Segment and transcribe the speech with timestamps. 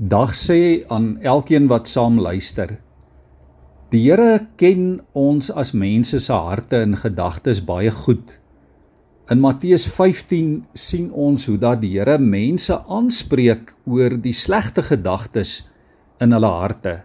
[0.00, 2.78] Dag sê aan elkeen wat saam luister.
[3.92, 8.38] Die Here ken ons as mense se harte en gedagtes baie goed.
[9.28, 15.68] In Matteus 15 sien ons hoe dat die Here mense aanspreek oor die slegte gedagtes
[16.16, 17.02] in hulle harte.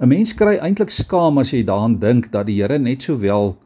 [0.00, 3.58] 'n Mens kry eintlik skaam as jy daaraan dink dat die Here net sowel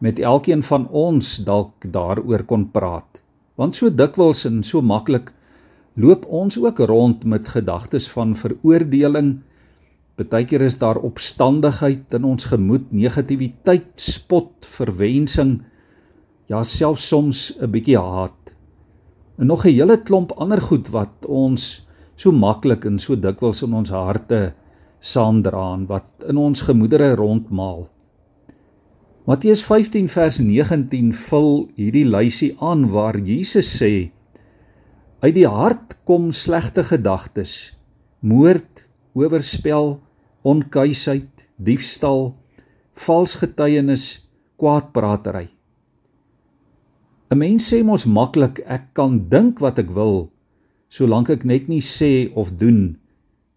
[0.00, 3.22] met elkeen van ons dalk daaroor kon praat.
[3.54, 5.35] Want so dikwels en so maklik
[5.96, 9.40] loop ons ook rond met gedagtes van veroordeling.
[10.16, 15.62] Partykeer is daar opstandigheid in ons gemoed, negativiteit, spot, verwensing,
[16.48, 18.52] ja selfs soms 'n bietjie haat.
[19.38, 23.74] En nog 'n hele klomp ander goed wat ons so maklik en so dikwels in
[23.74, 24.54] ons harte
[25.00, 27.88] saamdra en wat in ons gemoedere rondmaal.
[29.26, 34.10] Matteus 15 vers 19 vul hierdie lysie aan waar Jesus sê
[35.26, 37.72] Uit die hart kom slegte gedagtes:
[38.22, 38.84] moord,
[39.18, 39.96] oorspel,
[40.46, 42.28] onkuisheid, diefstal,
[42.94, 44.04] vals getuienis,
[44.60, 45.48] kwaadpraatery.
[47.32, 50.28] 'n Mens sê mos maklik ek kan dink wat ek wil
[50.94, 52.94] solank ek net nie sê of doen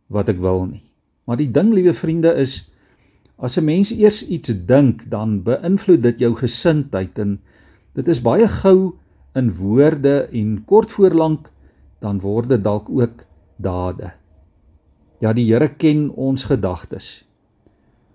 [0.09, 0.81] wat ek wil nie.
[1.30, 2.66] Maar die ding, liewe vriende, is
[3.38, 7.38] as 'n mens eers iets dink, dan beïnvloed dit jou gesindheid en
[7.94, 8.98] dit is baie gou
[9.36, 11.52] in woorde en kort voorlank
[12.00, 13.23] dan word dit dalk ook
[13.58, 14.14] dade.
[15.19, 17.25] Ja, die Here ken ons gedagtes.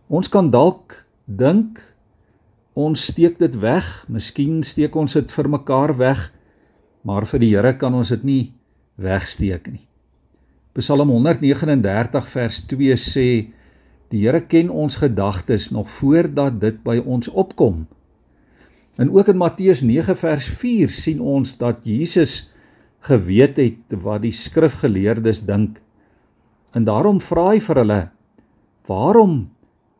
[0.09, 1.81] Ons kan dalk dink
[2.75, 6.31] ons steek dit weg, miskien steek ons dit vir mekaar weg,
[7.05, 8.45] maar vir die Here kan ons dit nie
[9.01, 9.85] wegsteek nie.
[10.75, 13.29] Psalm 139 vers 2 sê
[14.11, 17.85] die Here ken ons gedagtes nog voordat dit by ons opkom.
[18.99, 22.54] En ook in Matteus 9 vers 4 sien ons dat Jesus
[23.05, 25.81] geweet het wat die skrifgeleerdes dink.
[26.75, 28.01] En daarom vra hy vir hulle:
[28.89, 29.51] "Waarom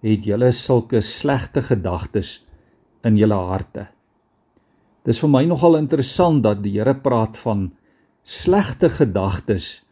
[0.03, 2.45] het julle sulke slegte gedagtes
[3.05, 3.89] in julle harte?"
[5.05, 7.73] Dis vir my nogal interessant dat die Here praat van
[8.25, 9.83] slegte gedagtes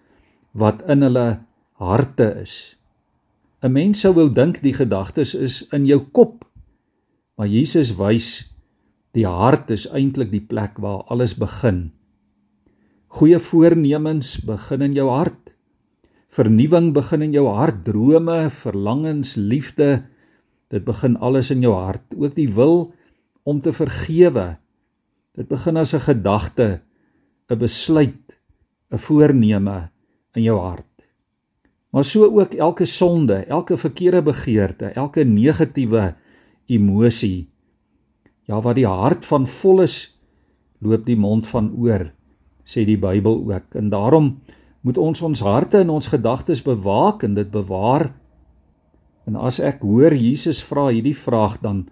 [0.53, 1.44] wat in hulle
[1.76, 2.76] harte is.
[3.62, 6.44] 'n Mens sou wou dink die gedagtes is in jou kop.
[7.37, 8.53] Maar Jesus wys
[9.12, 11.91] Die hart is eintlik die plek waar alles begin.
[13.12, 15.50] Goeie voornemens begin in jou hart.
[16.33, 20.06] Vernuwing begin in jou hart, drome, verlangens, liefde,
[20.73, 22.17] dit begin alles in jou hart.
[22.17, 22.95] Ook die wil
[23.45, 24.56] om te vergewe.
[25.37, 26.81] Dit begin as 'n gedagte,
[27.50, 28.41] 'n besluit,
[28.91, 29.91] 'n voorneme
[30.34, 31.05] in jou hart.
[31.91, 36.15] Maar so ook elke sonde, elke verkeerde begeerte, elke negatiewe
[36.67, 37.53] emosie
[38.44, 40.19] Ja, wat die hart van vol is,
[40.81, 42.12] loop die mond van oor,
[42.65, 43.75] sê die Bybel ook.
[43.75, 44.39] En daarom
[44.83, 48.11] moet ons ons harte en ons gedagtes bewaak en dit bewaar.
[49.27, 51.87] En as ek hoor Jesus vra hierdie vraag dan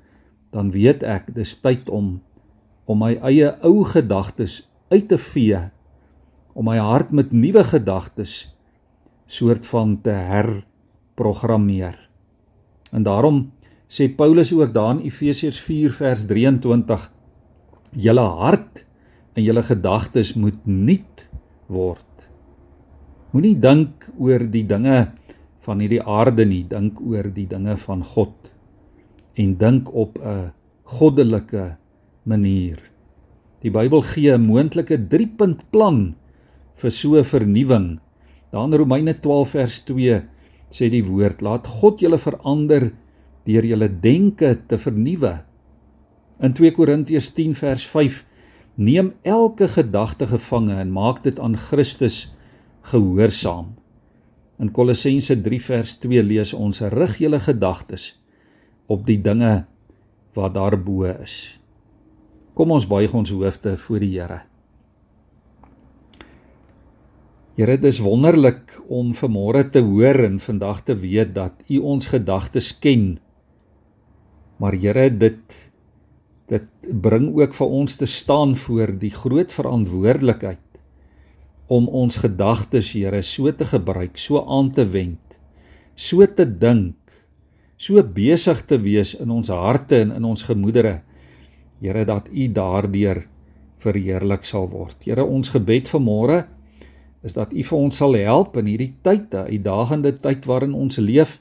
[0.51, 2.19] dan weet ek dis tyd om
[2.91, 5.61] om my eie ou gedagtes uit te vee
[6.59, 8.51] om my hart met nuwe gedagtes
[9.31, 11.95] soort van te herprogrammeer.
[12.91, 13.53] En daarom
[13.87, 17.07] sê Paulus ook daar in Efesiërs 4 vers 23
[17.95, 18.85] julle hart
[19.35, 21.27] en julle gedagtes moet nuut
[21.71, 22.07] word.
[23.31, 25.13] Moenie dink oor die dinge
[25.63, 28.51] van hierdie aarde nie, dink oor die dinge van God
[29.39, 30.53] en dink op 'n
[30.85, 31.77] goddelike
[32.25, 32.79] manier.
[33.63, 36.17] Die Bybel gee 'n moontlike 3-punt plan
[36.75, 38.01] vir so 'n vernuwing.
[38.51, 40.23] Daar in Romeine 12 vers 2
[40.71, 42.93] sê die woord: "Laat God julle verander
[43.45, 45.41] deur julle denke te vernuwe.
[46.41, 48.25] In 2 Korintiërs 10 vers 5
[48.75, 52.35] neem elke gedagte gevange en maak dit aan Christus
[52.93, 53.75] gehoorsaam.
[54.61, 58.13] In Kolossense 3 vers 2 lees ons rig julle gedagtes
[58.87, 59.65] op die dinge
[60.37, 61.57] wat daarbo is.
[62.55, 64.43] Kom ons buig ons hoofde voor die Here.
[67.57, 72.07] Here, dit is wonderlik om vanmôre te hoor en vandag te weet dat U ons
[72.09, 73.19] gedagtes ken
[74.61, 75.70] Maar Here, dit
[76.51, 80.67] dit bring ook vir ons te staan voor die groot verantwoordelikheid
[81.71, 85.39] om ons gedagtes, Here, so te gebruik, so aan te wend,
[85.95, 86.97] so te dink,
[87.79, 90.99] so besig te wees in ons harte en in ons gemoedere.
[91.81, 93.23] Here, dat U daardeur
[93.81, 94.99] verheerlik sal word.
[95.07, 96.43] Here, ons gebed vanmôre
[97.23, 100.99] is dat U vir ons sal help in hierdie tyd, 'n uitdagende tyd waarin ons
[100.99, 101.39] leef.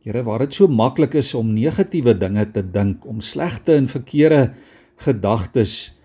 [0.00, 4.52] Here, waar dit so maklik is om negatiewe dinge te dink, om slegte en verkeerde
[5.04, 5.96] gedagtes,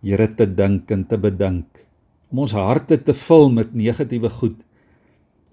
[0.00, 1.82] Here, te dink en te bedink,
[2.30, 4.62] om ons harte te vul met negatiewe goed.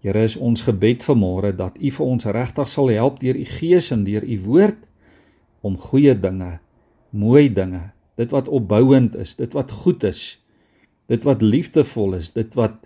[0.06, 3.90] Here is ons gebed vanmôre dat U vir ons regtig sal help deur U Gees
[3.92, 4.86] en deur U woord
[5.66, 6.60] om goeie dinge,
[7.10, 10.22] mooi dinge, dit wat opbouend is, dit wat goed is,
[11.10, 12.86] dit wat liefdevol is, dit wat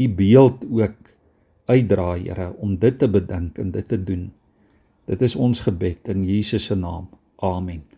[0.00, 0.96] U beeld ook
[1.68, 4.30] uitdra, Here, om dit te bedink en dit te doen.
[5.06, 7.08] Dit is ons gebed in Jesus se naam.
[7.36, 7.95] Amen.